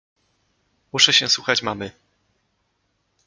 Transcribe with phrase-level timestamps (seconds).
[0.93, 1.91] Muszę się słuchać mamy.